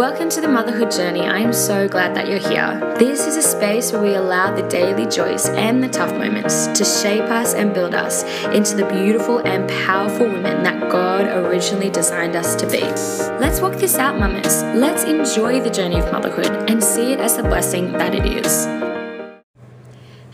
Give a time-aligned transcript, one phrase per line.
[0.00, 1.26] Welcome to the Motherhood Journey.
[1.26, 2.96] I am so glad that you're here.
[2.98, 6.86] This is a space where we allow the daily joys and the tough moments to
[6.86, 12.34] shape us and build us into the beautiful and powerful women that God originally designed
[12.34, 12.80] us to be.
[12.80, 14.62] Let's walk this out, mamas.
[14.74, 18.89] Let's enjoy the journey of motherhood and see it as the blessing that it is.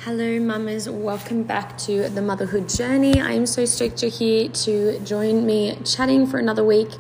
[0.06, 0.88] Hello, mamas.
[0.88, 3.20] Welcome back to the motherhood journey.
[3.20, 6.90] I am so stoked you're here to join me chatting for another week.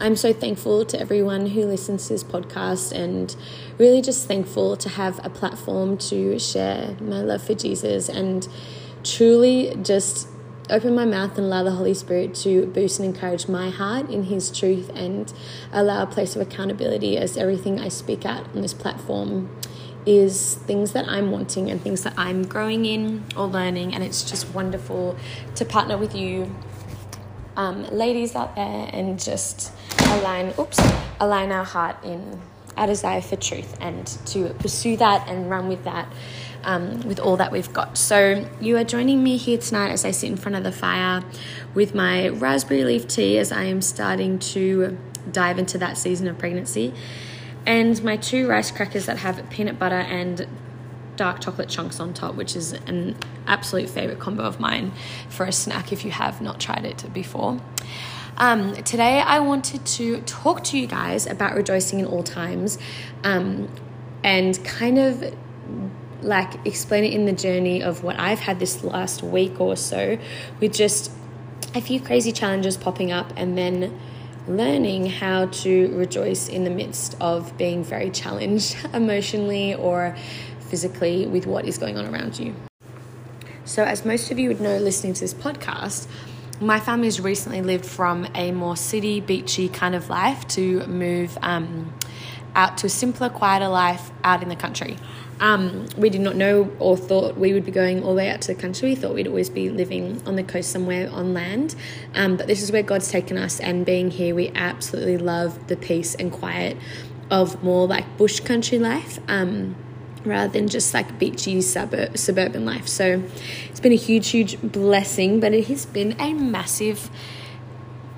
[0.00, 3.36] I'm so thankful to everyone who listens to this podcast and
[3.76, 8.48] really just thankful to have a platform to share my love for Jesus and
[9.04, 10.26] truly just
[10.70, 14.22] open my mouth and allow the Holy Spirit to boost and encourage my heart in
[14.22, 15.30] His truth and
[15.74, 19.50] allow a place of accountability as everything I speak out on this platform
[20.06, 23.94] is things that I'm wanting and things that I'm growing in or learning.
[23.94, 25.16] And it's just wonderful
[25.56, 26.54] to partner with you,
[27.56, 30.80] um, ladies out there, and just align, oops,
[31.20, 32.40] align our heart in
[32.76, 36.10] our desire for truth and to pursue that and run with that.
[36.64, 37.96] Um, with all that we've got.
[37.96, 41.22] So, you are joining me here tonight as I sit in front of the fire
[41.74, 44.98] with my raspberry leaf tea as I am starting to
[45.30, 46.92] dive into that season of pregnancy
[47.66, 50.46] and my two rice crackers that have peanut butter and
[51.16, 54.92] dark chocolate chunks on top, which is an absolute favorite combo of mine
[55.28, 57.60] for a snack if you have not tried it before.
[58.38, 62.78] Um, today, I wanted to talk to you guys about rejoicing in all times
[63.24, 63.68] um,
[64.22, 65.34] and kind of
[66.22, 70.18] like explain it in the journey of what I've had this last week or so
[70.60, 71.10] with just
[71.74, 73.98] a few crazy challenges popping up and then
[74.48, 80.16] learning how to rejoice in the midst of being very challenged emotionally or
[80.60, 82.54] physically with what is going on around you.
[83.64, 86.06] So, as most of you would know listening to this podcast,
[86.60, 91.36] my family has recently lived from a more city, beachy kind of life to move
[91.42, 91.92] um,
[92.54, 94.96] out to a simpler, quieter life out in the country.
[95.38, 98.40] Um, we did not know or thought we would be going all the way out
[98.42, 98.90] to the country.
[98.90, 101.74] We thought we'd always be living on the coast somewhere on land.
[102.14, 105.76] Um, but this is where God's taken us, and being here, we absolutely love the
[105.76, 106.76] peace and quiet
[107.30, 109.18] of more like bush country life.
[109.28, 109.76] Um,
[110.24, 112.88] rather than just like beachy suburb, suburban life.
[112.88, 113.22] So
[113.70, 117.10] it's been a huge, huge blessing, but it has been a massive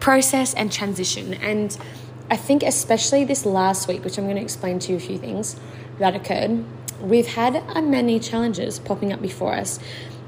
[0.00, 1.34] process and transition.
[1.34, 1.76] And
[2.31, 5.19] I think, especially this last week, which I'm going to explain to you a few
[5.19, 5.56] things
[5.98, 6.64] that occurred,
[7.00, 9.78] we've had many challenges popping up before us.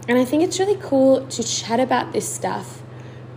[0.08, 2.82] And I think it's really cool to chat about this stuff,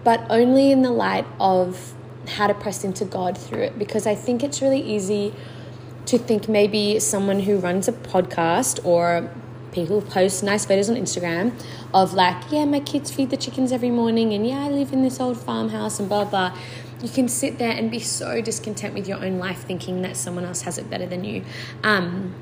[0.03, 1.93] but only in the light of
[2.27, 3.77] how to press into God through it.
[3.77, 5.33] Because I think it's really easy
[6.05, 9.29] to think maybe someone who runs a podcast or
[9.72, 11.53] people post nice photos on Instagram
[11.93, 15.01] of like, yeah, my kids feed the chickens every morning, and yeah, I live in
[15.01, 16.57] this old farmhouse, and blah blah.
[17.01, 20.45] You can sit there and be so discontent with your own life, thinking that someone
[20.45, 21.43] else has it better than you.
[21.83, 22.33] Um,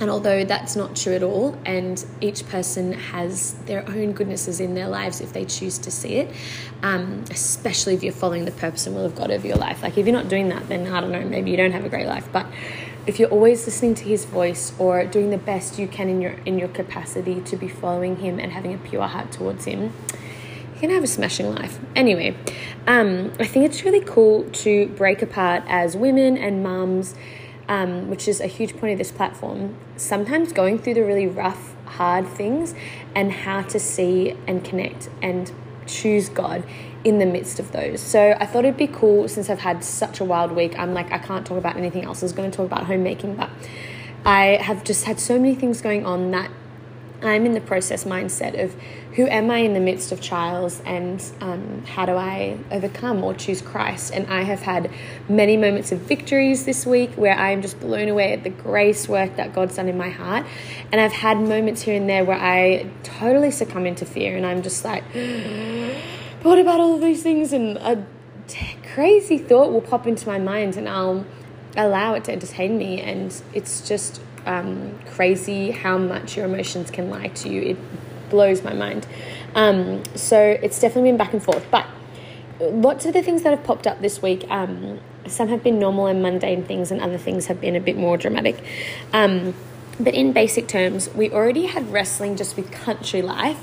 [0.00, 4.74] and although that's not true at all, and each person has their own goodnesses in
[4.74, 6.34] their lives if they choose to see it,
[6.82, 9.82] um, especially if you're following the purpose and will of God over your life.
[9.82, 11.88] Like if you're not doing that, then I don't know, maybe you don't have a
[11.88, 12.28] great life.
[12.32, 12.46] But
[13.06, 16.32] if you're always listening to His voice or doing the best you can in your
[16.46, 20.80] in your capacity to be following Him and having a pure heart towards Him, you
[20.80, 21.78] can have a smashing life.
[21.94, 22.36] Anyway,
[22.86, 27.14] um, I think it's really cool to break apart as women and mums
[27.72, 31.74] um, which is a huge point of this platform, sometimes going through the really rough,
[31.86, 32.74] hard things
[33.14, 35.50] and how to see and connect and
[35.86, 36.64] choose God
[37.02, 38.02] in the midst of those.
[38.02, 40.78] So I thought it'd be cool since I've had such a wild week.
[40.78, 42.22] I'm like, I can't talk about anything else.
[42.22, 43.48] I was going to talk about homemaking, but
[44.26, 46.50] I have just had so many things going on that
[47.22, 48.74] I'm in the process mindset of
[49.14, 53.34] who am I in the midst of trials and um, how do I overcome or
[53.34, 54.12] choose Christ?
[54.12, 54.90] And I have had
[55.28, 59.08] many moments of victories this week where I am just blown away at the grace
[59.08, 60.46] work that God's done in my heart.
[60.90, 64.62] And I've had moments here and there where I totally succumb into fear and I'm
[64.62, 65.04] just like,
[66.42, 67.52] what about all of these things?
[67.52, 68.04] And a
[68.48, 71.24] t- crazy thought will pop into my mind and I'll
[71.76, 73.00] allow it to entertain me.
[73.00, 77.62] And it's just um, crazy how much your emotions can lie to you.
[77.62, 79.06] It blows my mind.
[79.54, 81.66] Um, so it's definitely been back and forth.
[81.70, 81.86] But
[82.60, 86.06] lots of the things that have popped up this week, um, some have been normal
[86.06, 88.62] and mundane things, and other things have been a bit more dramatic.
[89.12, 89.54] Um,
[90.00, 93.62] but in basic terms, we already had wrestling just with country life.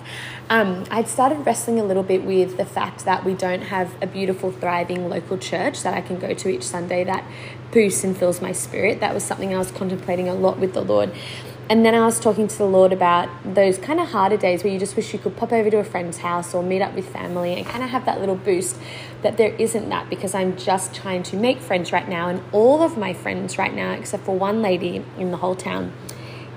[0.50, 4.08] Um, I'd started wrestling a little bit with the fact that we don't have a
[4.08, 7.24] beautiful, thriving local church that I can go to each Sunday that
[7.72, 9.00] boosts and fills my spirit.
[9.00, 11.12] That was something I was contemplating a lot with the Lord.
[11.70, 14.74] and then I was talking to the Lord about those kind of harder days where
[14.74, 17.08] you just wish you could pop over to a friend's house or meet up with
[17.08, 18.76] family and kind of have that little boost
[19.22, 22.28] that there isn't that because I'm just trying to make friends right now.
[22.28, 25.94] And all of my friends right now, except for one lady in the whole town,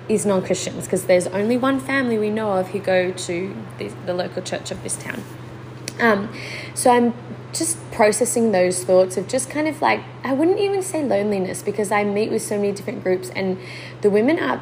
[0.08, 3.88] is non Christians because there's only one family we know of who go to the,
[4.06, 5.22] the local church of this town.
[6.00, 6.32] Um,
[6.74, 7.14] so I'm
[7.52, 11.92] just processing those thoughts of just kind of like, I wouldn't even say loneliness because
[11.92, 13.58] I meet with so many different groups and
[14.00, 14.60] the women are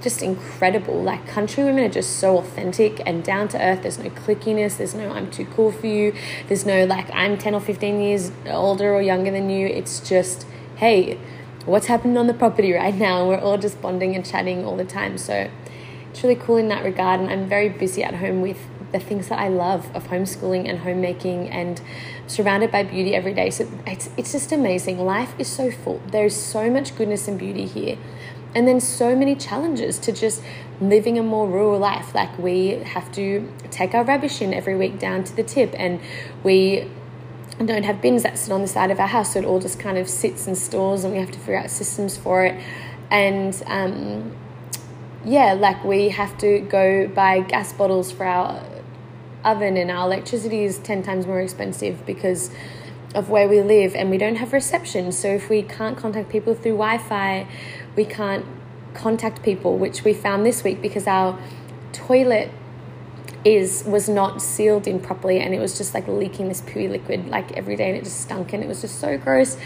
[0.00, 1.00] just incredible.
[1.00, 3.82] Like country women are just so authentic and down to earth.
[3.82, 4.78] There's no clickiness.
[4.78, 6.14] There's no I'm too cool for you.
[6.48, 9.66] There's no like I'm 10 or 15 years older or younger than you.
[9.66, 10.46] It's just,
[10.76, 11.18] hey,
[11.66, 13.28] what's happening on the property right now?
[13.28, 15.18] We're all just bonding and chatting all the time.
[15.18, 15.50] So
[16.10, 17.20] it's really cool in that regard.
[17.20, 18.58] And I'm very busy at home with
[18.92, 21.80] the things that I love of homeschooling and homemaking and
[22.26, 23.50] surrounded by beauty every day.
[23.50, 24.98] So it's, it's just amazing.
[24.98, 26.00] Life is so full.
[26.08, 27.96] There's so much goodness and beauty here
[28.54, 30.42] and then so many challenges to just
[30.80, 34.98] living a more rural life like we have to take our rubbish in every week
[34.98, 36.00] down to the tip and
[36.42, 36.88] we
[37.58, 39.78] don't have bins that sit on the side of our house so it all just
[39.78, 42.62] kind of sits and stores and we have to figure out systems for it.
[43.10, 44.34] And um,
[45.24, 48.64] yeah like we have to go buy gas bottles for our
[49.44, 52.50] oven and our electricity is 10 times more expensive because
[53.14, 55.12] of where we live and we don't have reception.
[55.12, 57.46] So if we can't contact people through wi-fi
[57.94, 58.46] we can't
[58.94, 61.38] contact people, which we found this week because our
[61.92, 62.50] toilet
[63.44, 67.28] is was not sealed in properly and it was just like leaking this pooey liquid
[67.28, 69.56] like every day and it just stunk and it was just so gross.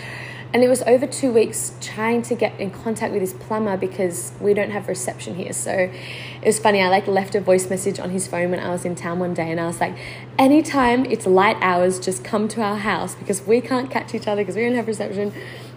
[0.55, 4.33] And it was over two weeks trying to get in contact with his plumber because
[4.41, 5.53] we don't have reception here.
[5.53, 8.71] So it was funny i like left a voice message on his phone when i
[8.71, 9.97] was in town one day and i was like
[10.39, 14.43] anytime it's light hours just come to our house because we can't catch each other
[14.43, 15.33] because we don't have reception.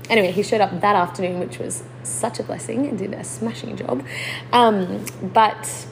[0.09, 3.77] Anyway, he showed up that afternoon, which was such a blessing and did a smashing
[3.77, 4.03] job.
[4.51, 5.85] Um, but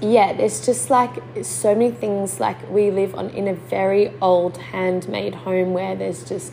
[0.00, 2.40] yeah, there's just like so many things.
[2.40, 6.52] Like we live on in a very old handmade home where there's just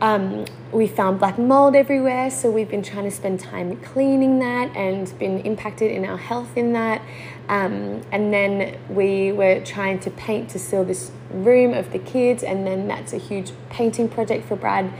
[0.00, 4.76] um, we found black mold everywhere, so we've been trying to spend time cleaning that
[4.76, 7.00] and been impacted in our health in that.
[7.48, 12.42] Um, and then we were trying to paint to seal this room of the kids,
[12.42, 14.92] and then that's a huge painting project for Brad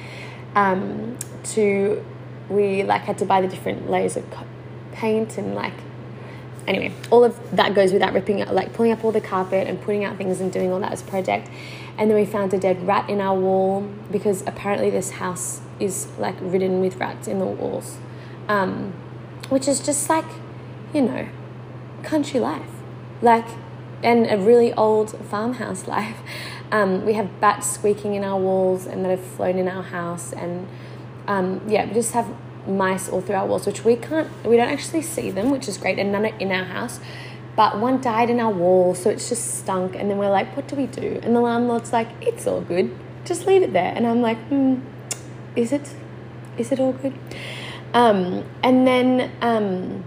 [0.55, 2.05] um, to
[2.49, 4.25] we like had to buy the different layers of
[4.93, 5.75] paint and like
[6.67, 10.05] anyway all of that goes without ripping like pulling up all the carpet and putting
[10.05, 11.49] out things and doing all that as a project.
[11.99, 16.09] And then we found a dead rat in our wall because apparently this house is
[16.19, 17.99] like ridden with rats in the walls.
[18.49, 18.95] Um,
[19.49, 20.25] which is just like
[20.95, 21.29] you know
[22.03, 22.71] country life.
[23.21, 23.47] Like
[24.03, 26.19] and a really old farmhouse life.
[26.71, 30.33] Um, we have bats squeaking in our walls and that have flown in our house,
[30.33, 30.67] and
[31.29, 32.35] um, yeah, we just have
[32.67, 35.79] mice all through our walls, which we can't, we don't actually see them, which is
[35.79, 37.01] great, and none are in our house.
[37.55, 39.95] But one died in our wall, so it's just stunk.
[39.95, 41.21] And then we're like, what do we do?
[41.23, 43.93] And the landlord's like, it's all good, just leave it there.
[43.95, 44.81] And I'm like, hmm,
[45.55, 45.95] is it?
[46.57, 47.15] Is it all good?
[47.95, 50.05] Um, and then um,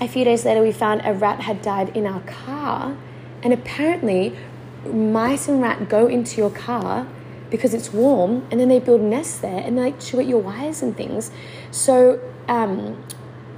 [0.00, 2.96] a few days later, we found a rat had died in our car.
[3.42, 4.36] And apparently,
[4.84, 7.06] mice and rat go into your car
[7.50, 10.40] because it's warm and then they build nests there and they like chew at your
[10.40, 11.30] wires and things.
[11.76, 13.04] So, um,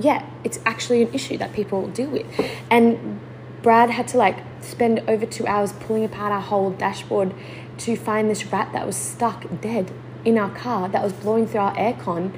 [0.00, 2.26] yeah, it's actually an issue that people deal with.
[2.68, 3.20] And
[3.62, 7.32] Brad had to like spend over two hours pulling apart our whole dashboard
[7.78, 9.92] to find this rat that was stuck dead
[10.24, 12.36] in our car that was blowing through our aircon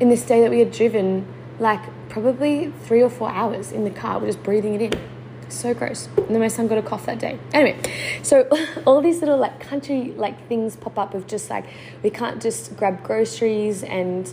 [0.00, 1.26] in this day that we had driven
[1.60, 5.00] like probably three or four hours in the car, we're just breathing it in
[5.48, 6.08] so gross.
[6.16, 7.38] And then my son got a cough that day.
[7.52, 7.80] Anyway,
[8.22, 8.48] so
[8.86, 11.66] all these little like country like things pop up of just like
[12.02, 14.32] we can't just grab groceries and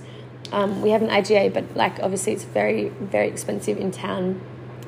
[0.51, 4.41] um, we have an IGA, but like obviously it's very very expensive in town.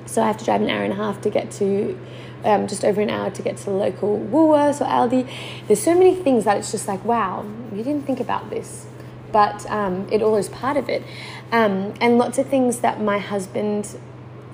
[0.06, 2.00] So I have to drive an hour and a half to get to
[2.44, 5.30] um, just over an hour to get to the local Woolworths or Aldi.
[5.68, 8.88] There's so many things that it's just like, wow, you didn't think about this.
[9.32, 11.04] But um, it all is part of it.
[11.52, 13.98] Um, and lots of things that my husband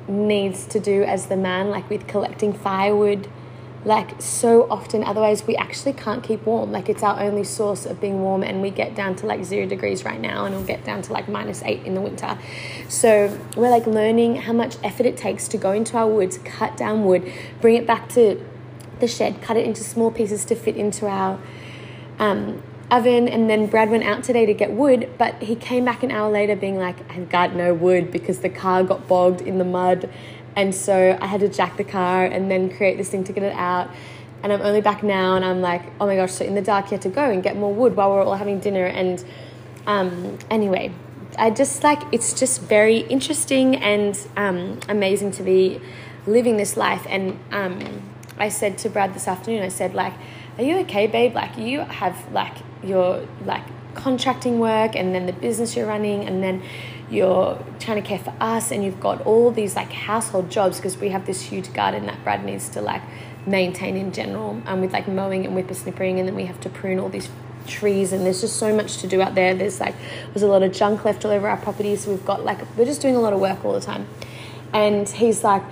[0.07, 3.29] needs to do as the man, like with collecting firewood.
[3.85, 6.71] Like so often, otherwise, we actually can't keep warm.
[6.71, 9.67] Like, it's our only source of being warm, and we get down to like zero
[9.67, 12.37] degrees right now, and we'll get down to like minus eight in the winter.
[12.89, 16.75] So, we're like learning how much effort it takes to go into our woods, cut
[16.75, 18.43] down wood, bring it back to
[18.99, 21.39] the shed, cut it into small pieces to fit into our
[22.17, 26.03] um, oven and then Brad went out today to get wood, but he came back
[26.03, 29.57] an hour later being like, I've got no wood because the car got bogged in
[29.57, 30.09] the mud.
[30.55, 33.43] And so I had to jack the car and then create this thing to get
[33.43, 33.89] it out.
[34.43, 36.85] And I'm only back now and I'm like, oh my gosh, so in the dark
[36.85, 38.85] you had to go and get more wood while we're all having dinner.
[38.85, 39.23] And
[39.87, 40.91] um, anyway,
[41.37, 45.81] I just like it's just very interesting and um, amazing to be
[46.27, 47.05] living this life.
[47.09, 48.01] And um,
[48.37, 50.13] I said to Brad this afternoon, I said like,
[50.57, 51.33] "Are you okay, babe?
[51.33, 53.63] Like you have like your like
[53.95, 56.63] contracting work, and then the business you're running, and then."
[57.09, 60.97] You're trying to care for us and you've got all these like household jobs because
[60.97, 63.01] we have this huge garden that Brad needs to like
[63.45, 66.99] maintain in general um, with like mowing and whippersnippering and then we have to prune
[66.99, 67.29] all these
[67.67, 69.53] trees and there's just so much to do out there.
[69.53, 69.95] There's like
[70.27, 72.85] there's a lot of junk left all over our property so we've got like we're
[72.85, 74.07] just doing a lot of work all the time.
[74.73, 75.63] And he's like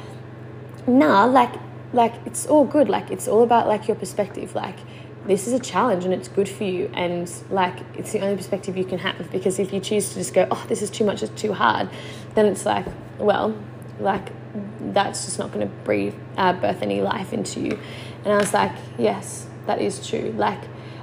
[0.85, 1.53] nah like
[1.93, 2.89] like it's all good.
[2.89, 4.55] Like it's all about like your perspective.
[4.55, 4.77] Like
[5.25, 8.75] this is a challenge and it's good for you and like it's the only perspective
[8.75, 11.23] you can have because if you choose to just go oh this is too much
[11.23, 11.89] it's too hard
[12.35, 12.85] then it's like
[13.19, 13.55] well
[13.99, 14.31] like
[14.79, 17.79] that's just not going to breathe uh, birth any life into you.
[18.23, 20.33] And i was like yes that is true.
[20.35, 20.59] Like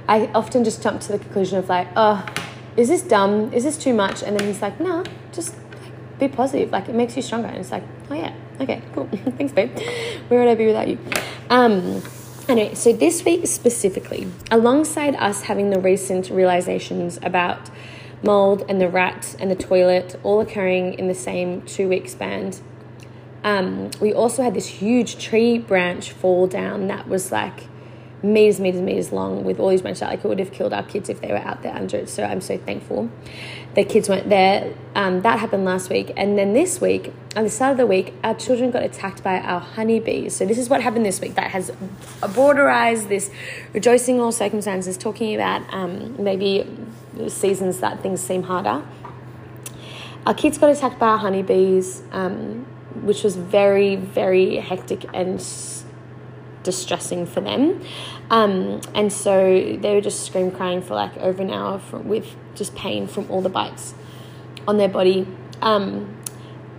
[0.07, 2.25] i often just jump to the conclusion of like oh
[2.77, 3.51] is this dumb?
[3.51, 4.23] Is this too much?
[4.23, 5.55] And then he's like no just
[6.19, 6.71] be positive.
[6.71, 7.47] Like it makes you stronger.
[7.47, 9.07] And it's like oh yeah okay cool.
[9.37, 9.77] Thanks babe.
[10.27, 10.97] Where would i be without you?
[11.49, 12.01] Um
[12.51, 17.69] Anyway, so this week specifically, alongside us having the recent realizations about
[18.23, 22.51] mold and the rat and the toilet all occurring in the same two week span,
[23.45, 27.69] um, we also had this huge tree branch fall down that was like
[28.21, 31.07] meters, meters, meters long with all these branches Like it would have killed our kids
[31.07, 32.09] if they were out there under it.
[32.09, 33.09] So I'm so thankful
[33.75, 34.73] the kids weren't there.
[34.95, 36.11] Um, that happened last week.
[36.17, 39.39] And then this week, at the start of the week, our children got attacked by
[39.39, 40.35] our honeybees.
[40.35, 41.71] So this is what happened this week that has
[42.21, 43.31] borderized this
[43.73, 46.67] rejoicing all circumstances, talking about um, maybe
[47.27, 48.83] seasons that things seem harder.
[50.25, 52.65] Our kids got attacked by our honeybees, um,
[53.01, 55.41] which was very, very hectic and
[56.63, 57.81] distressing for them.
[58.29, 62.35] Um, and so they were just scream crying for like over an hour for, with
[62.55, 63.93] just pain from all the bites
[64.67, 65.27] on their body.
[65.61, 66.17] Um,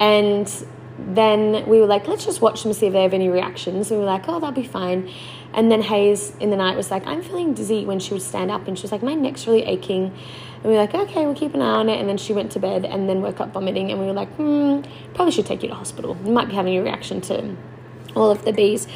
[0.01, 0.67] and
[0.99, 3.91] then we were like, let's just watch them see if they have any reactions.
[3.91, 5.11] And we were like, oh, that'll be fine.
[5.55, 8.51] And then Hayes in the night was like, I'm feeling dizzy when she would stand
[8.51, 8.67] up.
[8.69, 10.07] And she was like, my neck's really aching.
[10.07, 12.01] And we were like, okay, we'll keep an eye on it.
[12.01, 13.91] And then she went to bed and then woke up vomiting.
[13.91, 14.81] And we were like, hmm,
[15.15, 16.17] probably should take you to hospital.
[16.25, 17.57] You might be having a reaction to
[18.15, 18.87] all of the bees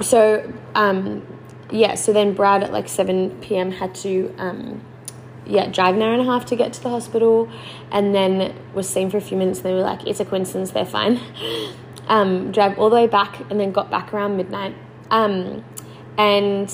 [0.00, 1.26] so um,
[1.70, 3.72] yeah, so then Brad at like 7 p.m.
[3.72, 4.82] had to um,
[5.48, 7.50] yeah, drive an hour and a half to get to the hospital
[7.90, 10.70] and then was seen for a few minutes and they were like, it's a coincidence,
[10.70, 11.20] they're fine.
[12.08, 14.74] um, drive all the way back and then got back around midnight.
[15.10, 15.64] Um,
[16.18, 16.72] and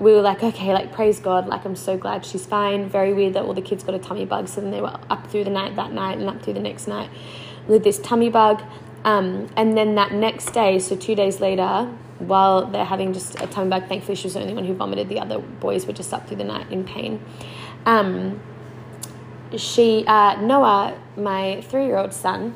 [0.00, 2.88] we were like, okay, like praise God, like I'm so glad she's fine.
[2.88, 5.26] Very weird that all the kids got a tummy bug, so then they were up
[5.28, 7.10] through the night that night and up through the next night
[7.66, 8.62] with this tummy bug.
[9.04, 13.46] Um, and then that next day, so two days later, while they're having just a
[13.46, 15.08] tummy bug, thankfully she was the only one who vomited.
[15.08, 17.20] The other boys were just up through the night in pain.
[17.86, 18.40] Um,
[19.56, 22.54] she, uh, Noah, my three year old son,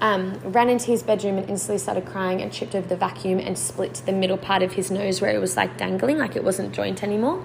[0.00, 3.56] um, ran into his bedroom and instantly started crying and tripped over the vacuum and
[3.56, 6.72] split the middle part of his nose where it was like dangling, like it wasn't
[6.72, 7.44] joint anymore.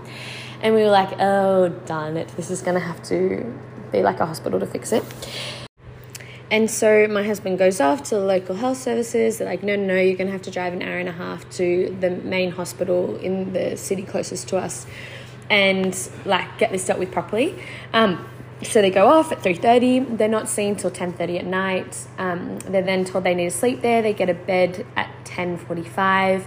[0.62, 3.60] And we were like, oh, darn it, this is to have to
[3.92, 5.04] be like a hospital to fix it.
[6.50, 9.38] And so my husband goes off to the local health services.
[9.38, 11.50] They're like, no, no, you're going to have to drive an hour and a half
[11.52, 14.88] to the main hospital in the city closest to us
[15.50, 17.62] and like get this dealt with properly.
[17.94, 18.26] Um,
[18.64, 22.82] so they go off at 3.30 they're not seen till 10.30 at night um, they're
[22.82, 26.44] then told they need to sleep there they get a bed at 10.45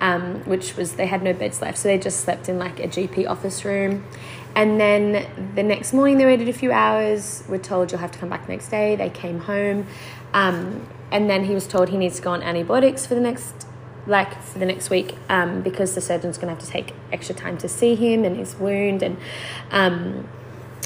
[0.00, 2.88] um, which was they had no beds left so they just slept in like a
[2.88, 4.04] gp office room
[4.56, 8.18] and then the next morning, they waited a few hours, were told you'll have to
[8.18, 8.96] come back the next day.
[8.96, 9.86] They came home.
[10.32, 13.66] Um, and then he was told he needs to go on antibiotics for the next
[14.06, 17.34] like for the next week um, because the surgeon's going to have to take extra
[17.34, 19.16] time to see him and his wound and
[19.70, 20.28] um,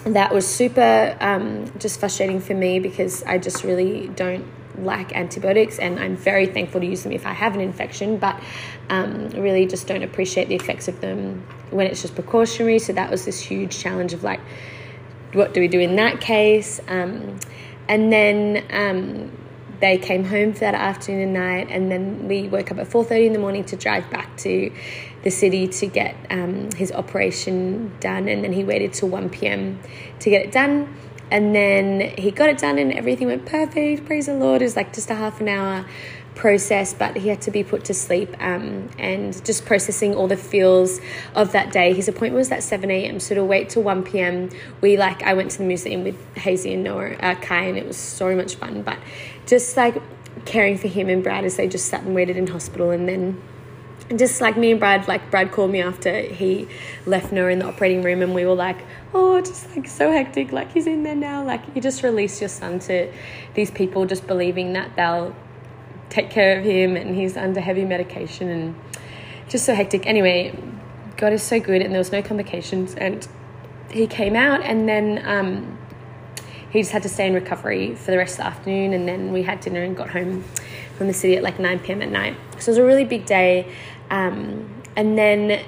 [0.05, 4.45] that was super um, just frustrating for me because I just really don't
[4.85, 8.41] like antibiotics and I'm very thankful to use them if I have an infection but
[8.89, 12.79] um, really just don't appreciate the effects of them when it's just precautionary.
[12.79, 14.41] So that was this huge challenge of like,
[15.33, 16.81] what do we do in that case?
[16.89, 17.39] Um,
[17.89, 19.31] and then um,
[19.81, 23.05] they came home for that afternoon and night, and then we woke up at four
[23.05, 24.73] thirty in the morning to drive back to
[25.23, 29.79] the city to get um, his operation done, and then he waited till one p.m.
[30.21, 30.95] to get it done.
[31.31, 34.07] And then he got it done, and everything went perfect.
[34.07, 34.63] Praise the Lord!
[34.63, 35.85] It was like just a half an hour
[36.39, 40.37] process, but he had to be put to sleep um, and just processing all the
[40.37, 41.01] feels
[41.35, 41.93] of that day.
[41.93, 44.49] His appointment was at 7 a.m., so to wait till 1 p.m.,
[44.81, 47.87] we like, I went to the museum with Hazy and Noah, uh, Kai, and it
[47.87, 48.99] was so much fun, but
[49.47, 50.01] just like
[50.45, 53.43] caring for him and Brad as they just sat and waited in hospital and then
[54.17, 56.69] just like me and Brad, like Brad called me after he
[57.05, 58.79] left Noah in the operating room, and we were like,
[59.13, 60.53] oh, just like so hectic.
[60.53, 61.45] Like he's in there now.
[61.45, 63.13] Like you just release your son to
[63.55, 65.35] these people, just believing that they'll
[66.09, 68.75] take care of him, and he's under heavy medication, and
[69.49, 70.07] just so hectic.
[70.07, 70.59] Anyway,
[71.17, 73.29] God is so good, and there was no complications, and
[73.91, 75.23] he came out, and then.
[75.25, 75.79] Um,
[76.71, 79.33] he just had to stay in recovery for the rest of the afternoon, and then
[79.33, 80.45] we had dinner and got home
[80.97, 82.03] from the city at like 9 p.m.
[82.03, 82.37] at night.
[82.59, 83.73] So it was a really big day.
[84.11, 85.65] Um, and then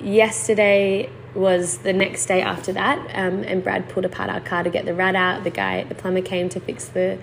[0.00, 4.70] yesterday was the next day after that, um, and Brad pulled apart our car to
[4.70, 5.44] get the rat out.
[5.44, 7.18] The guy, the plumber, came to fix the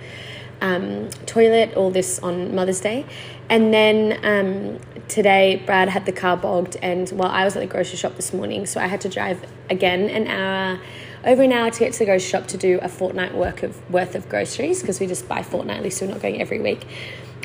[0.61, 1.73] um, toilet.
[1.75, 3.05] All this on Mother's Day,
[3.49, 7.67] and then um, today Brad had the car bogged, and well, I was at the
[7.67, 10.79] grocery shop this morning, so I had to drive again an hour.
[11.23, 13.91] Over an hour to get to the grocery shop to do a fortnight work of
[13.91, 16.87] worth of groceries because we just buy fortnightly, so we're not going every week.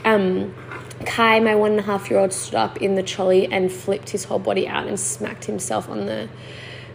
[0.04, 0.54] Um,
[1.06, 4.10] Kai, my one and a half year old, stood up in the trolley and flipped
[4.10, 6.28] his whole body out and smacked himself on the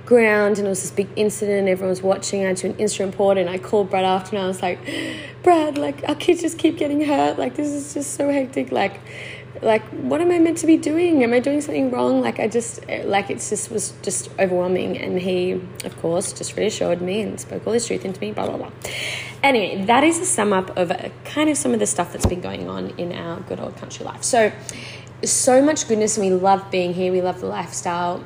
[0.05, 0.57] ground.
[0.57, 2.43] And it was this big incident, and everyone was watching.
[2.43, 4.79] I had to an incident report, and I called Brad after, and I was like,
[5.43, 7.39] Brad, like, our kids just keep getting hurt.
[7.39, 8.71] Like, this is just so hectic.
[8.71, 8.99] Like,
[9.61, 12.47] like what am i meant to be doing am i doing something wrong like i
[12.47, 15.51] just like it just was just overwhelming and he
[15.83, 18.71] of course just reassured me and spoke all his truth into me blah blah blah
[19.43, 22.25] anyway that is a sum up of a, kind of some of the stuff that's
[22.25, 24.23] been going on in our good old country life.
[24.23, 24.51] So
[25.23, 27.11] so much goodness and we love being here.
[27.11, 28.23] We love the lifestyle.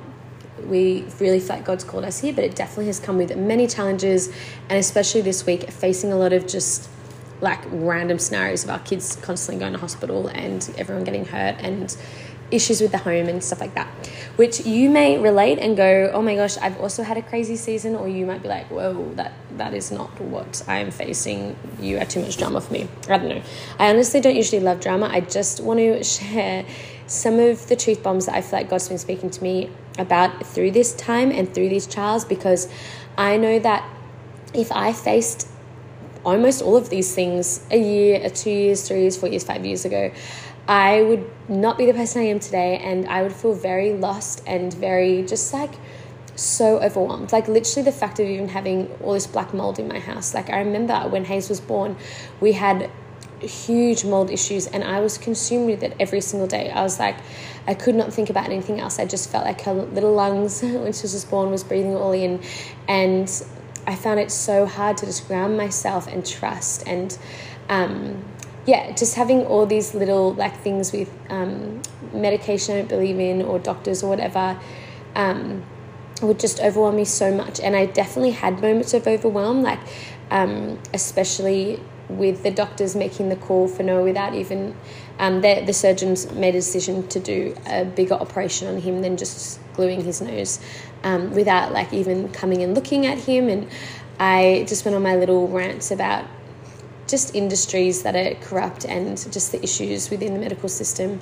[0.65, 3.67] We really feel like God's called us here, but it definitely has come with many
[3.67, 4.29] challenges,
[4.69, 6.89] and especially this week, facing a lot of just
[7.41, 11.97] like random scenarios of our kids constantly going to hospital and everyone getting hurt and
[12.51, 13.87] issues with the home and stuff like that,
[14.35, 17.95] which you may relate and go, oh my gosh, I've also had a crazy season,
[17.95, 21.55] or you might be like, whoa, that that is not what I am facing.
[21.79, 22.87] You are too much drama for me.
[23.09, 23.41] I don't know.
[23.79, 25.07] I honestly don't usually love drama.
[25.11, 26.65] I just want to share
[27.07, 30.45] some of the truth bombs that I feel like God's been speaking to me about
[30.45, 32.67] through this time and through these trials because
[33.17, 33.87] I know that
[34.53, 35.47] if I faced
[36.25, 39.85] almost all of these things a year, two years, three years, four years, five years
[39.85, 40.11] ago,
[40.67, 44.41] I would not be the person I am today, and I would feel very lost
[44.47, 45.73] and very just like
[46.35, 47.31] so overwhelmed.
[47.31, 50.33] Like literally the fact of even having all this black mold in my house.
[50.33, 51.95] Like I remember when Hayes was born,
[52.41, 52.89] we had
[53.39, 56.71] huge mold issues and I was consumed with it every single day.
[56.71, 57.15] I was like
[57.67, 58.99] I could not think about anything else.
[58.99, 62.41] I just felt like her little lungs when she was born was breathing all in
[62.87, 63.29] and
[63.87, 67.17] I found it so hard to just ground myself and trust and
[67.69, 68.23] um,
[68.65, 71.81] yeah, just having all these little like things with um,
[72.13, 74.59] medication I don't believe in or doctors or whatever
[75.15, 75.63] um,
[76.21, 77.59] would just overwhelm me so much.
[77.59, 79.79] And I definitely had moments of overwhelm, like
[80.31, 84.75] um, especially with the doctors making the call for Noah without even
[85.17, 89.17] um, the, the surgeons made a decision to do a bigger operation on him than
[89.17, 90.59] just gluing his nose
[91.03, 93.49] um, without like even coming and looking at him.
[93.49, 93.67] And
[94.19, 96.25] I just went on my little rants about
[97.07, 101.19] just industries that are corrupt and just the issues within the medical system,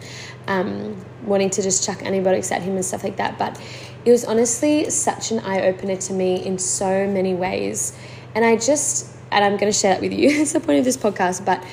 [0.47, 3.37] um, wanting to just chuck antibiotics at him and stuff like that.
[3.37, 3.59] But
[4.05, 7.97] it was honestly such an eye opener to me in so many ways.
[8.35, 10.29] And I just, and I'm going to share that with you.
[10.41, 11.63] it's the point of this podcast, but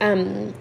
[0.00, 0.54] um,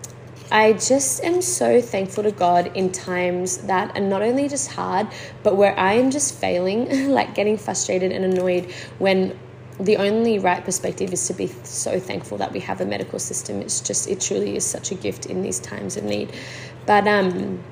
[0.51, 5.07] I just am so thankful to God in times that are not only just hard,
[5.43, 9.37] but where I am just failing, like getting frustrated and annoyed when
[9.81, 13.61] the only right perspective is to be so thankful that we have a medical system.
[13.61, 16.31] It's just, it truly is such a gift in these times of need.
[16.85, 17.63] But, um,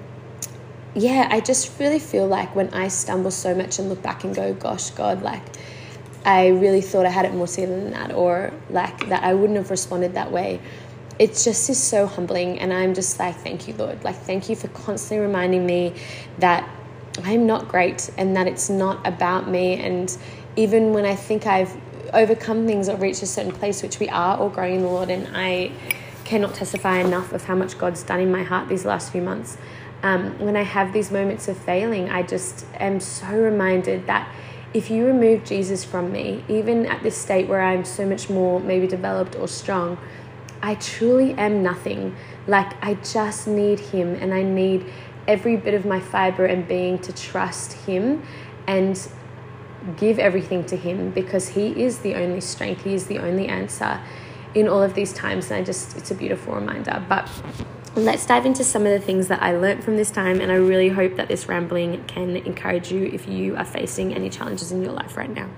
[0.95, 4.36] yeah, I just really feel like when I stumble so much and look back and
[4.36, 5.43] go, gosh, God, like,
[6.26, 9.58] I really thought I had it more serious than that, or like that I wouldn't
[9.58, 10.60] have responded that way
[11.19, 14.56] it just is so humbling and i'm just like thank you lord like thank you
[14.56, 15.93] for constantly reminding me
[16.39, 16.67] that
[17.24, 20.17] i'm not great and that it's not about me and
[20.56, 21.76] even when i think i've
[22.13, 25.10] overcome things or reach a certain place which we are all growing in the lord
[25.10, 25.72] and i
[26.26, 29.58] cannot testify enough of how much god's done in my heart these last few months
[30.04, 34.30] um, when i have these moments of failing i just am so reminded that
[34.74, 38.60] if you remove jesus from me even at this state where i'm so much more
[38.60, 39.98] maybe developed or strong
[40.62, 42.15] I truly am nothing.
[42.48, 44.86] Like, I just need Him and I need
[45.28, 48.24] every bit of my fiber and being to trust Him
[48.67, 48.98] and
[49.98, 54.00] give everything to Him because He is the only strength, He is the only answer
[54.54, 55.52] in all of these times.
[55.52, 57.04] And I just, it's a beautiful reminder.
[57.08, 57.30] But
[57.96, 60.42] let's dive into some of the things that I learned from this time.
[60.42, 64.30] And I really hope that this rambling can encourage you if you are facing any
[64.30, 65.50] challenges in your life right now.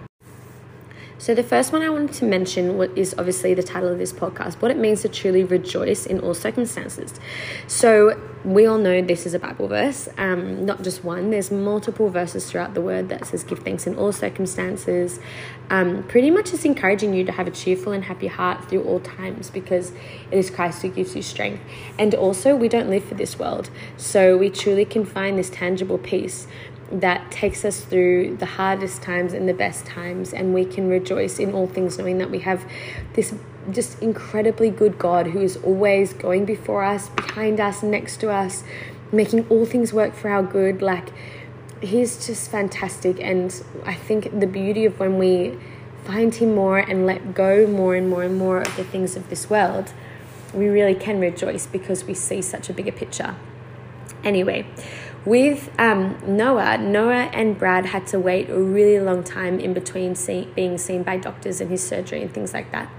[1.21, 4.55] So, the first one I wanted to mention is obviously the title of this podcast
[4.55, 7.13] what it means to truly rejoice in all circumstances.
[7.67, 11.29] So, we all know this is a Bible verse, um, not just one.
[11.29, 15.19] There's multiple verses throughout the word that says give thanks in all circumstances.
[15.69, 18.99] Um, pretty much it's encouraging you to have a cheerful and happy heart through all
[18.99, 19.91] times because
[20.31, 21.61] it is Christ who gives you strength.
[21.99, 23.69] And also, we don't live for this world.
[23.95, 26.47] So, we truly can find this tangible peace
[26.91, 31.39] that takes us through the hardest times and the best times, and we can rejoice
[31.39, 32.65] in all things, knowing that we have
[33.13, 33.33] this
[33.71, 38.63] just incredibly good God who is always going before us, behind us, next to us,
[39.11, 40.81] making all things work for our good.
[40.81, 41.09] Like,
[41.81, 45.57] He's just fantastic, and I think the beauty of when we
[46.03, 49.29] find Him more and let go more and more and more of the things of
[49.29, 49.93] this world,
[50.53, 53.35] we really can rejoice because we see such a bigger picture.
[54.23, 54.67] Anyway,
[55.25, 60.15] with um, Noah, Noah and Brad had to wait a really long time in between
[60.15, 62.89] see, being seen by doctors and his surgery and things like that.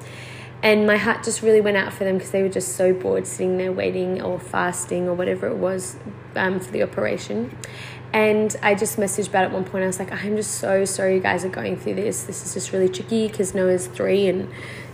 [0.62, 3.26] And my heart just really went out for them because they were just so bored
[3.26, 5.96] sitting there waiting or fasting or whatever it was
[6.36, 7.56] um, for the operation.
[8.12, 9.82] And I just messaged Brad at one point.
[9.82, 12.24] I was like, I'm just so sorry you guys are going through this.
[12.24, 14.48] This is just really tricky because Noah's three and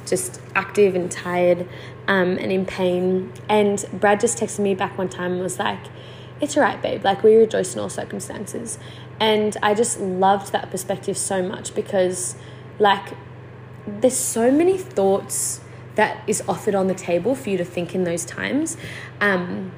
[0.06, 1.68] just active and tired
[2.06, 3.30] um, and in pain.
[3.48, 5.80] And Brad just texted me back one time and was like,
[6.40, 7.04] it's all right, babe.
[7.04, 8.78] Like, we rejoice in all circumstances.
[9.20, 12.36] And I just loved that perspective so much because,
[12.78, 13.14] like,
[13.86, 15.60] there's so many thoughts
[15.96, 18.76] that is offered on the table for you to think in those times.
[19.20, 19.72] Um,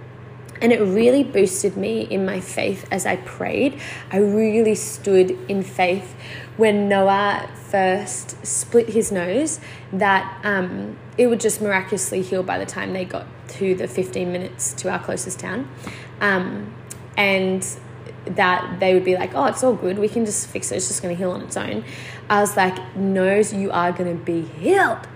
[0.60, 3.80] and it really boosted me in my faith as I prayed.
[4.12, 6.14] I really stood in faith
[6.58, 9.60] when Noah first split his nose,
[9.92, 14.30] that um, it would just miraculously heal by the time they got to the 15
[14.30, 15.70] minutes to our closest town.
[16.20, 16.74] Um,
[17.16, 17.66] and
[18.26, 19.98] that they would be like, oh, it's all good.
[19.98, 20.76] We can just fix it.
[20.76, 21.84] It's just going to heal on its own.
[22.28, 25.06] I was like, no, you are going to be healed.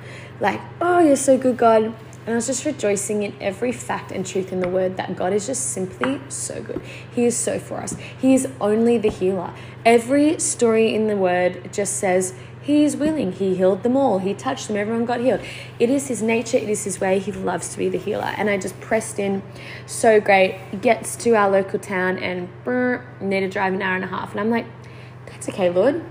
[0.40, 1.84] Like, oh, you're so good, God.
[1.84, 5.34] And I was just rejoicing in every fact and truth in the word that God
[5.34, 6.80] is just simply so good.
[7.14, 7.96] He is so for us.
[8.18, 9.52] He is only the healer.
[9.84, 13.32] Every story in the word just says he is willing.
[13.32, 14.18] He healed them all.
[14.18, 14.78] He touched them.
[14.78, 15.40] Everyone got healed.
[15.78, 16.56] It is his nature.
[16.56, 17.18] It is his way.
[17.18, 18.32] He loves to be the healer.
[18.38, 19.42] And I just pressed in
[19.84, 20.58] so great.
[20.80, 24.30] Gets to our local town and brr, need to drive an hour and a half.
[24.30, 24.64] And I'm like,
[25.26, 26.02] that's okay, Lord.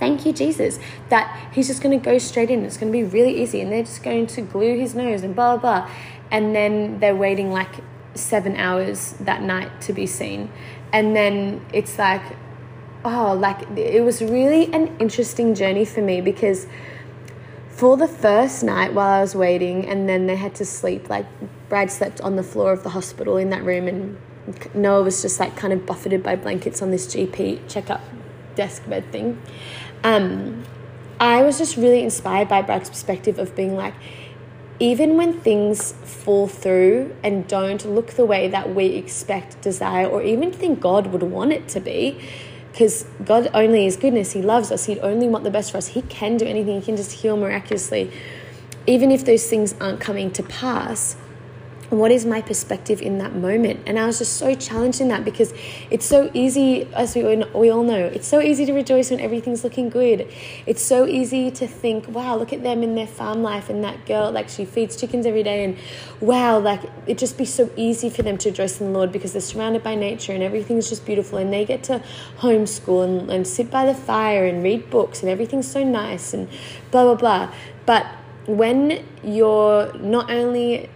[0.00, 0.80] Thank you, Jesus.
[1.10, 2.64] That he's just going to go straight in.
[2.64, 3.60] It's going to be really easy.
[3.60, 5.90] And they're just going to glue his nose and blah, blah, blah.
[6.32, 7.70] And then they're waiting like
[8.14, 10.50] seven hours that night to be seen.
[10.92, 12.22] And then it's like,
[13.04, 16.66] oh, like it was really an interesting journey for me because
[17.68, 21.26] for the first night while I was waiting, and then they had to sleep, like
[21.68, 24.16] Brad slept on the floor of the hospital in that room, and
[24.74, 28.00] Noah was just like kind of buffeted by blankets on this GP checkup
[28.54, 29.40] desk bed thing.
[30.04, 30.64] Um,
[31.18, 33.94] I was just really inspired by Brad's perspective of being like,
[34.78, 40.22] even when things fall through and don't look the way that we expect, desire, or
[40.22, 42.20] even think God would want it to be,
[42.74, 44.32] because God only is goodness.
[44.32, 44.86] He loves us.
[44.86, 45.86] He'd only want the best for us.
[45.86, 46.80] He can do anything.
[46.80, 48.10] He can just heal miraculously.
[48.84, 51.14] Even if those things aren't coming to pass,
[51.98, 53.80] what is my perspective in that moment?
[53.86, 55.52] And I was just so challenged in that because
[55.90, 57.22] it's so easy, as we,
[57.54, 60.26] we all know, it's so easy to rejoice when everything's looking good.
[60.66, 64.06] It's so easy to think, wow, look at them in their farm life and that
[64.06, 65.64] girl, like she feeds chickens every day.
[65.64, 65.76] And
[66.20, 69.32] wow, like it just be so easy for them to rejoice in the Lord because
[69.32, 71.38] they're surrounded by nature and everything's just beautiful.
[71.38, 72.02] And they get to
[72.38, 76.48] homeschool and, and sit by the fire and read books and everything's so nice and
[76.90, 77.54] blah, blah, blah.
[77.86, 78.06] But
[78.46, 80.90] when you're not only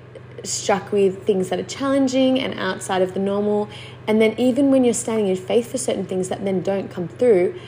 [0.45, 3.69] struck with things that are challenging and outside of the normal.
[4.07, 7.09] And then, even when you're standing in faith for certain things that then don't come
[7.09, 7.59] through,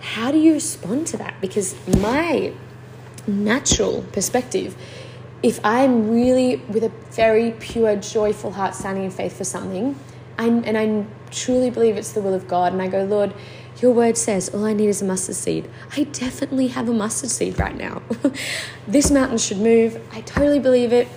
[0.00, 1.40] how do you respond to that?
[1.40, 2.52] Because my
[3.26, 4.76] natural perspective,
[5.42, 9.98] if I'm really with a very pure, joyful heart standing in faith for something,
[10.38, 13.34] I'm, and I truly believe it's the will of God, and I go, Lord,
[13.80, 15.70] your word says all I need is a mustard seed.
[15.96, 18.02] I definitely have a mustard seed right now.
[18.88, 20.00] this mountain should move.
[20.12, 21.08] I totally believe it.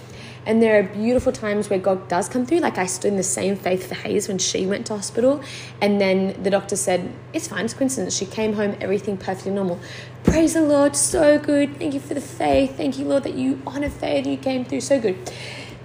[0.46, 2.60] And there are beautiful times where God does come through.
[2.60, 5.42] Like I stood in the same faith for Hayes when she went to hospital.
[5.82, 8.16] And then the doctor said, It's fine, it's coincidence.
[8.16, 9.80] She came home, everything perfectly normal.
[10.24, 11.78] Praise the Lord, so good.
[11.78, 12.76] Thank you for the faith.
[12.78, 14.26] Thank you, Lord, that you honor faith.
[14.26, 15.32] You came through so good.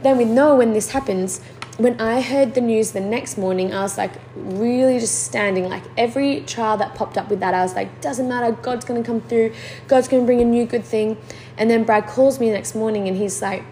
[0.02, 1.40] Then we know when this happens.
[1.76, 5.68] When I heard the news the next morning, I was like really just standing.
[5.68, 8.52] Like every trial that popped up with that, I was like, doesn't matter.
[8.52, 9.52] God's to come through.
[9.86, 11.18] God's to bring a new good thing.
[11.58, 13.62] And then Brad calls me the next morning and he's like,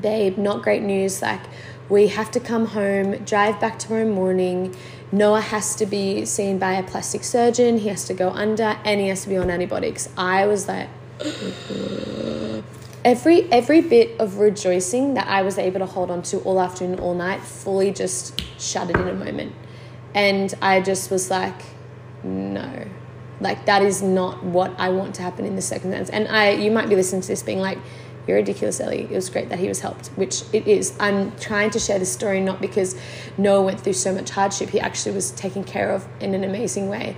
[0.00, 1.22] babe, not great news.
[1.22, 1.40] Like,
[1.88, 4.74] We have to come home, drive back tomorrow morning.
[5.10, 7.78] Noah has to be seen by a plastic surgeon.
[7.78, 10.08] He has to go under and he has to be on antibiotics.
[10.16, 10.88] I was like,
[13.04, 16.98] every every bit of rejoicing that I was able to hold on to all afternoon,
[16.98, 19.52] all night, fully just shuttered in a moment.
[20.14, 21.60] And I just was like,
[22.22, 22.86] no.
[23.40, 26.08] Like that is not what I want to happen in this circumstance.
[26.10, 27.78] And I you might be listening to this being like,
[28.26, 29.02] you're ridiculous, Ellie.
[29.02, 30.94] It was great that he was helped, which it is.
[31.00, 32.96] I'm trying to share this story not because
[33.36, 34.70] Noah went through so much hardship.
[34.70, 37.16] He actually was taken care of in an amazing way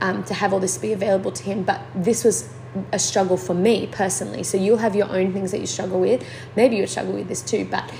[0.00, 1.62] um, to have all this be available to him.
[1.62, 2.48] But this was
[2.92, 4.42] a struggle for me personally.
[4.42, 6.24] So you'll have your own things that you struggle with.
[6.56, 7.90] Maybe you struggle with this too, but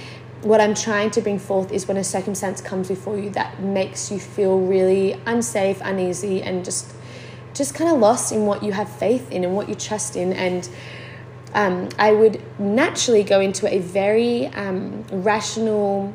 [0.42, 4.11] what I'm trying to bring forth is when a circumstance comes before you that makes
[4.11, 6.92] you feel really unsafe, uneasy, and just
[7.55, 10.35] just kind of lost in what you have faith in and what you trust in.
[10.35, 10.69] And
[11.57, 16.12] um, I would naturally go into a very um, rational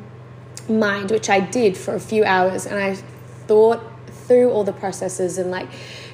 [0.68, 5.36] mind, which I did for a few hours, and I thought through all the processes
[5.36, 5.68] and like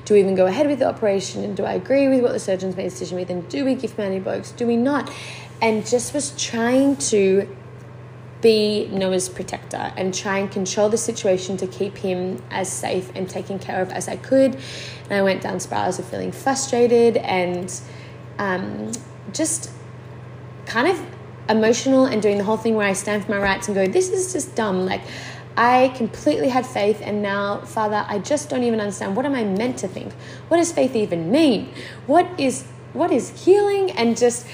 [0.06, 1.44] do we even go ahead with the operation?
[1.44, 3.28] And do I agree with what the surgeons made a decision with?
[3.28, 5.12] And do we give antibiotics do we not?
[5.60, 7.46] And just was trying to
[8.40, 13.28] be Noah's protector and try and control the situation to keep him as safe and
[13.28, 14.56] taken care of as I could.
[15.04, 17.78] And I went down spirals of feeling frustrated and
[18.38, 18.92] um,
[19.32, 19.70] just
[20.66, 21.00] kind of
[21.48, 24.10] emotional and doing the whole thing where I stand for my rights and go this
[24.10, 25.00] is just dumb like
[25.58, 29.16] I completely had faith, and now, Father, I just don't even understand.
[29.16, 30.12] What am I meant to think?
[30.46, 31.74] What does faith even mean?
[32.06, 32.62] What is
[32.92, 33.90] what is healing?
[33.90, 34.46] And just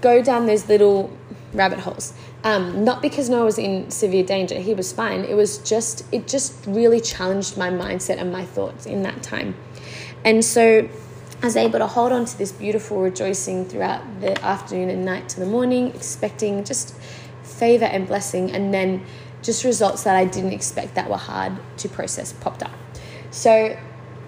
[0.00, 1.14] go down those little
[1.52, 2.14] rabbit holes.
[2.44, 5.22] Um, not because Noah was in severe danger; he was fine.
[5.24, 9.54] It was just it just really challenged my mindset and my thoughts in that time,
[10.24, 10.88] and so.
[11.40, 15.28] I was able to hold on to this beautiful rejoicing throughout the afternoon and night
[15.30, 16.96] to the morning, expecting just
[17.44, 19.04] favor and blessing, and then
[19.40, 22.72] just results that I didn't expect that were hard to process popped up.
[23.30, 23.78] So,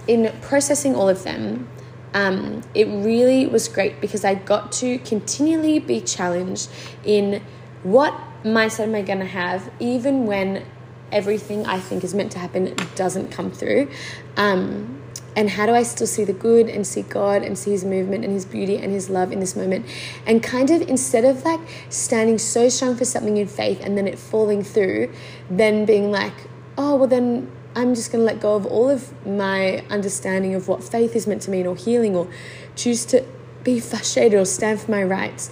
[0.06, 1.68] in processing all of them,
[2.14, 6.70] um, it really was great because I got to continually be challenged
[7.04, 7.42] in
[7.82, 10.64] what mindset am I going to have, even when
[11.10, 13.90] everything I think is meant to happen doesn't come through.
[14.36, 14.99] Um,
[15.36, 18.24] and how do I still see the good and see God and see His movement
[18.24, 19.86] and His beauty and His love in this moment?
[20.26, 24.08] And kind of instead of like standing so strong for something in faith and then
[24.08, 25.12] it falling through,
[25.48, 26.34] then being like,
[26.76, 30.66] oh, well, then I'm just going to let go of all of my understanding of
[30.66, 32.28] what faith is meant to mean or healing or
[32.74, 33.24] choose to
[33.62, 35.50] be frustrated or stand for my rights.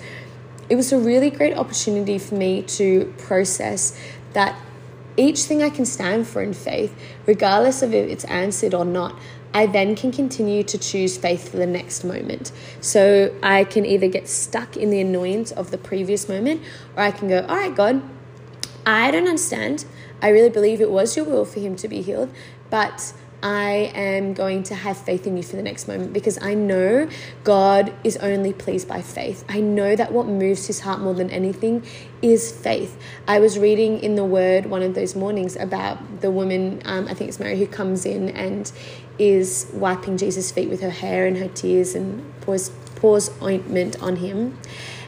[0.69, 3.99] It was a really great opportunity for me to process
[4.33, 4.61] that
[5.17, 6.95] each thing I can stand for in faith,
[7.27, 9.19] regardless of if it's answered or not,
[9.55, 12.53] I then can continue to choose faith for the next moment.
[12.81, 16.63] So I can either get stuck in the annoyance of the previous moment,
[16.97, 18.03] or I can go, All right, God,
[18.85, 19.85] I don't understand.
[20.21, 22.31] I really believe it was your will for him to be healed,
[22.71, 26.55] but I am going to have faith in you for the next moment because I
[26.55, 27.09] know
[27.45, 29.45] God is only pleased by faith.
[29.49, 31.85] I know that what moves his heart more than anything
[32.21, 33.01] is faith.
[33.29, 37.15] I was reading in the Word one of those mornings about the woman, um, I
[37.15, 38.73] think it's Mary, who comes in and
[39.19, 44.17] is wiping Jesus' feet with her hair and her tears and pours, pours ointment on
[44.17, 44.59] him.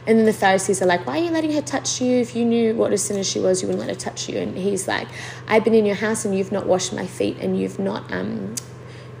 [0.07, 2.17] And then the Pharisees are like, Why are you letting her touch you?
[2.17, 4.39] If you knew what a sinner she was, you wouldn't let her touch you.
[4.39, 5.07] And he's like,
[5.47, 8.55] I've been in your house and you've not washed my feet and you've not um,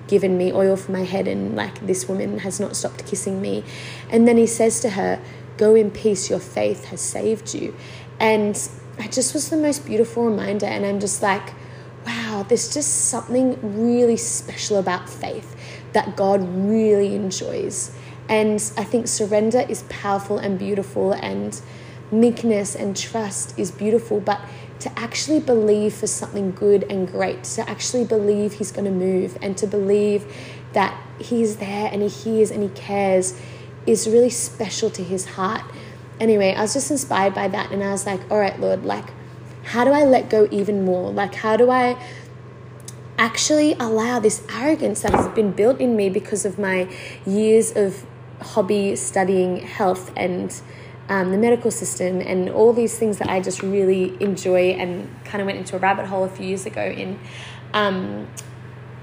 [0.07, 1.27] given me oil for my head.
[1.27, 3.63] And like, this woman has not stopped kissing me.
[4.09, 5.21] And then he says to her,
[5.57, 7.75] Go in peace, your faith has saved you.
[8.19, 8.55] And
[8.97, 10.65] it just was the most beautiful reminder.
[10.65, 11.53] And I'm just like,
[12.05, 15.55] wow, there's just something really special about faith
[15.93, 17.91] that God really enjoys.
[18.29, 21.59] And I think surrender is powerful and beautiful, and
[22.11, 24.41] meekness and trust is beautiful, but
[24.79, 29.37] to actually believe for something good and great, to actually believe He's going to move,
[29.41, 30.25] and to believe
[30.73, 33.39] that He's there and He hears and He cares
[33.85, 35.63] is really special to His heart.
[36.19, 39.05] Anyway, I was just inspired by that, and I was like, all right, Lord, like,
[39.63, 41.11] how do I let go even more?
[41.11, 41.97] Like, how do I
[43.17, 46.89] actually allow this arrogance that has been built in me because of my
[47.25, 48.05] years of
[48.41, 50.61] hobby studying health and
[51.07, 55.41] um, the medical system and all these things that I just really enjoy and kind
[55.41, 57.19] of went into a rabbit hole a few years ago in.
[57.73, 58.27] Um,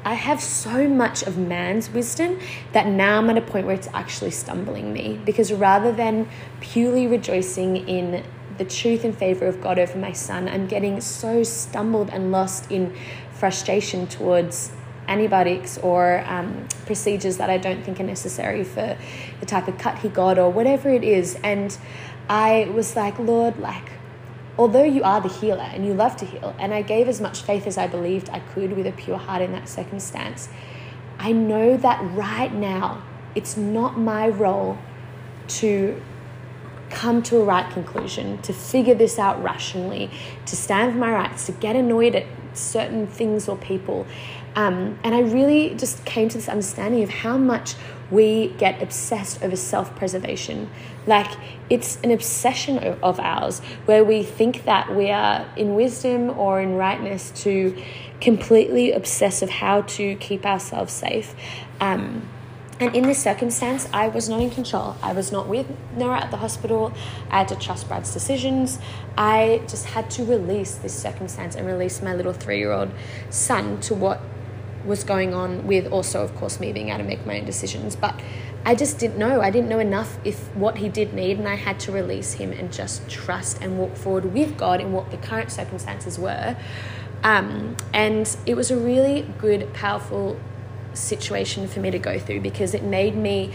[0.05, 2.41] I have so much of man's wisdom
[2.73, 6.29] that now I'm at a point where it's actually stumbling me because rather than
[6.61, 8.25] purely rejoicing in
[8.59, 12.71] the truth and favor of God over my son, I'm getting so stumbled and lost
[12.71, 12.95] in
[13.33, 14.73] frustration towards
[15.07, 18.99] antibiotics or um, procedures that I don't think are necessary for
[19.41, 21.39] the type of cut he got or whatever it is.
[21.43, 21.77] And
[22.29, 23.91] I was like, Lord, like,
[24.59, 27.43] although you are the healer and you love to heal, and I gave as much
[27.43, 30.49] faith as I believed I could with a pure heart in that circumstance,
[31.19, 33.03] I know that right now
[33.35, 34.79] it's not my role
[35.49, 36.01] to
[36.91, 40.11] come to a right conclusion, to figure this out rationally,
[40.47, 44.07] to stand for my rights, to get annoyed at certain things or people.
[44.57, 47.75] Um, and I really just came to this understanding of how much
[48.11, 50.71] we get obsessed over self preservation.
[51.07, 51.31] Like
[51.71, 56.75] it's an obsession of ours where we think that we are in wisdom or in
[56.75, 57.81] rightness to
[58.21, 61.35] completely obsess of how to keep ourselves safe.
[61.81, 62.29] Um,
[62.81, 64.97] and in this circumstance, I was not in control.
[65.03, 66.93] I was not with Noah at the hospital.
[67.31, 68.79] I had to trust Brad's decisions.
[69.17, 72.91] I just had to release this circumstance and release my little three year old
[73.31, 74.21] son to what
[74.85, 77.97] was going on with also of course me being able to make my own decisions
[77.97, 78.19] but
[78.65, 81.57] i just didn't know i didn't know enough if what he did need and i
[81.57, 85.17] had to release him and just trust and walk forward with god in what the
[85.17, 86.57] current circumstances were
[87.25, 90.39] um, and it was a really good powerful
[90.99, 93.53] situation for me to go through because it made me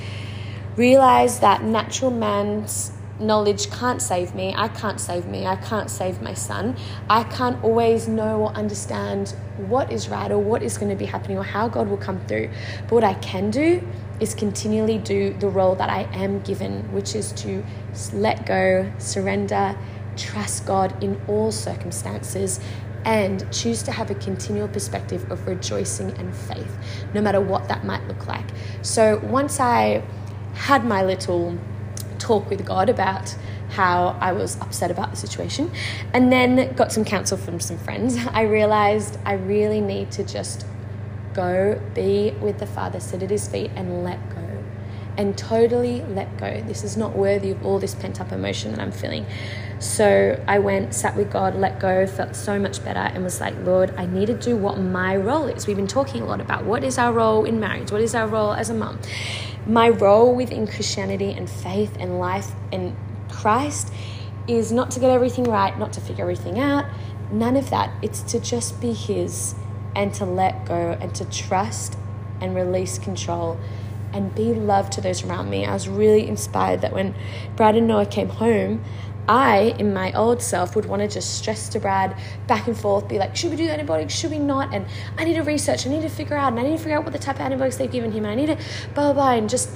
[0.75, 4.53] realize that natural man's knowledge can't save me.
[4.55, 5.45] I can't save me.
[5.45, 6.75] I can't save my son.
[7.09, 11.05] I can't always know or understand what is right or what is going to be
[11.05, 12.49] happening or how God will come through.
[12.83, 13.87] But what I can do
[14.19, 17.63] is continually do the role that I am given, which is to
[18.13, 19.77] let go, surrender,
[20.15, 22.59] trust God in all circumstances,
[23.05, 26.77] and choose to have a continual perspective of rejoicing and faith,
[27.13, 28.45] no matter what that might look like.
[28.81, 30.03] So once I
[30.53, 31.57] had my little
[32.19, 33.35] talk with God about
[33.71, 35.71] how I was upset about the situation,
[36.13, 38.17] and then got some counsel from some friends.
[38.31, 40.65] I realized I really need to just
[41.33, 44.63] go be with the Father, sit at His feet, and let go.
[45.17, 46.61] And totally let go.
[46.61, 49.25] This is not worthy of all this pent up emotion that I'm feeling.
[49.83, 53.53] So I went, sat with God, let go, felt so much better, and was like,
[53.65, 55.67] Lord, I need to do what my role is.
[55.67, 58.25] We've been talking a lot about what is our role in marriage, what is our
[58.25, 58.97] role as a mum.
[59.67, 62.95] My role within Christianity and faith and life and
[63.29, 63.91] Christ
[64.47, 66.85] is not to get everything right, not to figure everything out,
[67.29, 67.93] none of that.
[68.01, 69.53] It's to just be His
[69.97, 71.97] and to let go and to trust
[72.39, 73.59] and release control
[74.13, 75.65] and be love to those around me.
[75.65, 77.15] I was really inspired that when
[77.57, 78.81] Brad and Noah came home,
[79.27, 83.07] I, in my old self, would want to just stress to Brad back and forth,
[83.07, 84.13] be like, should we do antibiotics?
[84.13, 84.73] Should we not?
[84.73, 84.85] And
[85.17, 87.03] I need to research, I need to figure out, and I need to figure out
[87.03, 88.57] what the type of antibiotics they've given him, and I need to
[88.93, 89.69] blah, blah, blah, and just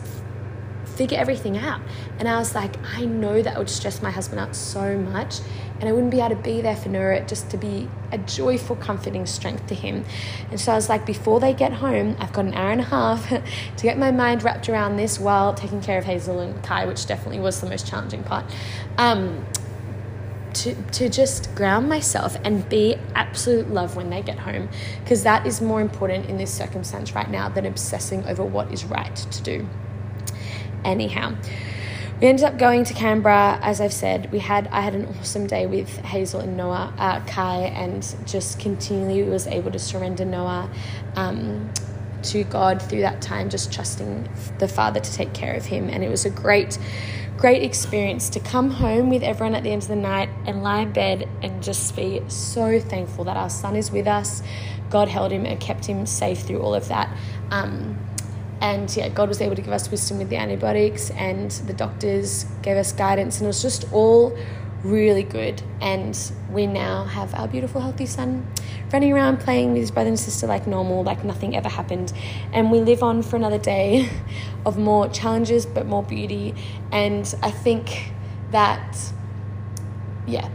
[0.97, 1.79] figure everything out.
[2.17, 5.39] And I was like, I know that would stress my husband out so much.
[5.79, 8.75] And I wouldn't be able to be there for Noah just to be a joyful,
[8.75, 10.03] comforting strength to him.
[10.49, 12.85] And so I was like, before they get home, I've got an hour and a
[12.85, 16.85] half to get my mind wrapped around this while taking care of Hazel and Kai,
[16.85, 18.45] which definitely was the most challenging part.
[18.97, 19.45] Um,
[20.53, 24.69] to, to just ground myself and be absolute love when they get home
[25.03, 28.83] because that is more important in this circumstance right now than obsessing over what is
[28.83, 29.67] right to do
[30.83, 31.33] anyhow
[32.19, 33.59] we ended up going to Canberra.
[33.61, 37.19] As I've said, we had I had an awesome day with Hazel and Noah, uh,
[37.25, 40.69] Kai, and just continually was able to surrender Noah
[41.15, 41.71] um,
[42.23, 45.89] to God through that time, just trusting the Father to take care of him.
[45.89, 46.79] And it was a great,
[47.37, 50.79] great experience to come home with everyone at the end of the night and lie
[50.79, 54.41] in bed and just be so thankful that our son is with us.
[54.89, 57.15] God held him and kept him safe through all of that.
[57.51, 57.99] Um,
[58.61, 62.45] and yeah, God was able to give us wisdom with the antibiotics, and the doctors
[62.61, 64.37] gave us guidance, and it was just all
[64.83, 65.61] really good.
[65.81, 66.17] And
[66.51, 68.47] we now have our beautiful, healthy son
[68.91, 72.13] running around playing with his brother and sister like normal, like nothing ever happened.
[72.53, 74.09] And we live on for another day
[74.65, 76.55] of more challenges, but more beauty.
[76.91, 78.11] And I think
[78.51, 78.97] that,
[80.25, 80.49] yeah,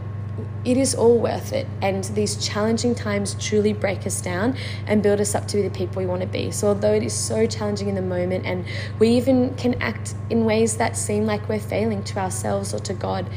[0.65, 1.67] it is all worth it.
[1.81, 4.55] And these challenging times truly break us down
[4.87, 6.51] and build us up to be the people we want to be.
[6.51, 8.65] So, although it is so challenging in the moment, and
[8.99, 12.93] we even can act in ways that seem like we're failing to ourselves or to
[12.93, 13.29] God,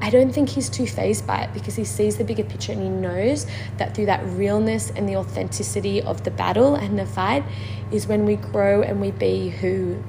[0.00, 2.80] I don't think he's too phased by it because he sees the bigger picture and
[2.80, 3.46] he knows
[3.78, 7.44] that through that realness and the authenticity of the battle and the fight
[7.90, 10.00] is when we grow and we be who,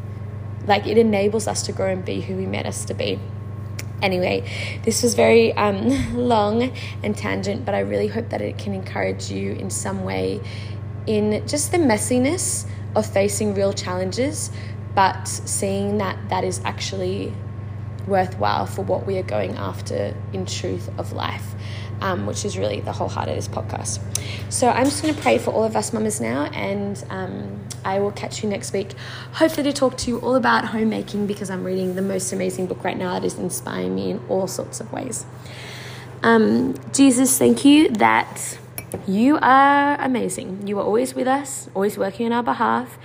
[0.67, 3.19] like, it enables us to grow and be who we meant us to be.
[4.01, 4.43] Anyway,
[4.83, 6.71] this was very um, long
[7.03, 10.41] and tangent, but I really hope that it can encourage you in some way
[11.07, 14.51] in just the messiness of facing real challenges,
[14.95, 17.33] but seeing that that is actually
[18.07, 21.55] worthwhile for what we are going after in truth of life
[22.01, 23.99] um, which is really the whole heart of this podcast.
[24.51, 28.00] So I'm just going to pray for all of us mamas now, and um, I
[28.00, 28.93] will catch you next week.
[29.33, 32.83] Hopefully, to talk to you all about homemaking because I'm reading the most amazing book
[32.83, 35.25] right now that is inspiring me in all sorts of ways.
[36.23, 38.58] Um, Jesus, thank you that
[39.08, 40.67] you are amazing.
[40.67, 42.97] You are always with us, always working on our behalf.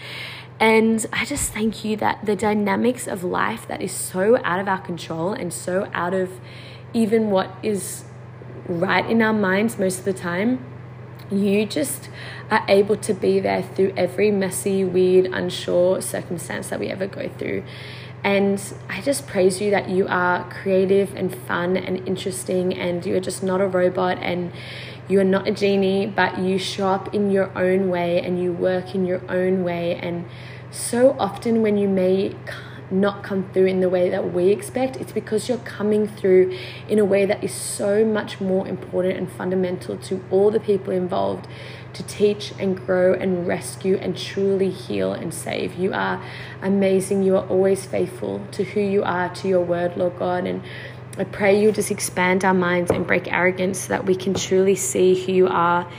[0.61, 4.69] And I just thank you that the dynamics of life that is so out of
[4.69, 6.31] our control and so out of
[6.93, 8.05] even what is
[8.67, 10.65] right in our minds most of the time,
[11.31, 12.09] you just
[12.51, 17.29] are able to be there through every messy, weird, unsure circumstance that we ever go
[17.29, 17.65] through.
[18.23, 23.17] And I just praise you that you are creative and fun and interesting, and you
[23.17, 24.51] are just not a robot and
[25.09, 28.53] you are not a genie, but you show up in your own way and you
[28.53, 29.97] work in your own way.
[29.97, 30.27] And
[30.71, 32.35] so often, when you may
[32.91, 36.57] not come through in the way that we expect, it's because you're coming through
[36.89, 40.93] in a way that is so much more important and fundamental to all the people
[40.93, 41.47] involved
[41.95, 45.75] to teach and grow and rescue and truly heal and save.
[45.75, 46.23] You are
[46.61, 47.23] amazing.
[47.23, 50.47] You are always faithful to who you are, to your word, Lord God.
[50.47, 50.63] And
[51.17, 54.75] I pray you just expand our minds and break arrogance so that we can truly
[54.75, 55.91] see who you are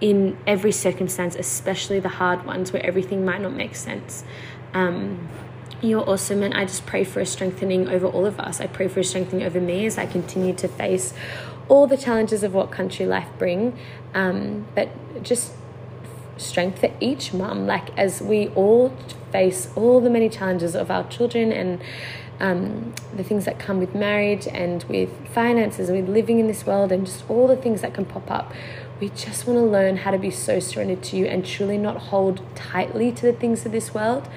[0.00, 4.24] in every circumstance, especially the hard ones where everything might not make sense.
[4.72, 5.28] Um,
[5.82, 8.60] you're awesome, and I just pray for a strengthening over all of us.
[8.60, 11.14] I pray for a strengthening over me as I continue to face
[11.68, 13.78] all the challenges of what country life bring,
[14.12, 14.90] um, but
[15.22, 15.52] just
[16.36, 17.66] strength for each mum.
[17.66, 18.94] Like as we all
[19.30, 21.80] face all the many challenges of our children and
[22.40, 26.66] um, the things that come with marriage and with finances and with living in this
[26.66, 28.52] world and just all the things that can pop up.
[28.98, 31.96] We just want to learn how to be so surrendered to you and truly not
[31.96, 34.28] hold tightly to the things of this world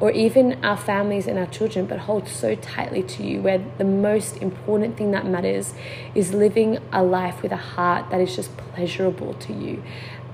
[0.00, 3.84] or even our families and our children, but hold so tightly to you, where the
[3.84, 5.74] most important thing that matters
[6.14, 9.82] is living a life with a heart that is just pleasurable to you.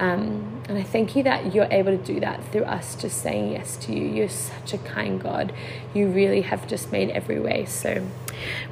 [0.00, 3.52] Um, and I thank you that you're able to do that through us just saying
[3.52, 4.06] yes to you.
[4.06, 5.52] You're such a kind God.
[5.92, 7.66] You really have just made every way.
[7.66, 8.06] So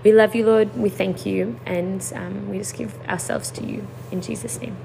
[0.03, 0.75] we love you, Lord.
[0.75, 1.61] We thank you.
[1.67, 3.87] And um, we just give ourselves to you.
[4.11, 4.77] In Jesus' name.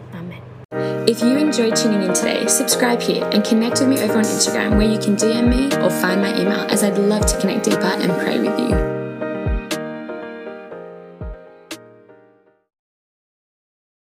[1.08, 4.78] If you enjoyed tuning in today, subscribe here and connect with me over on Instagram
[4.78, 7.82] where you can DM me or find my email as I'd love to connect deeper
[7.82, 8.93] and pray with you.